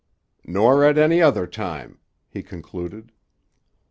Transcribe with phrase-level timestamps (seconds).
[0.45, 3.11] "Nor at any other time," he concluded.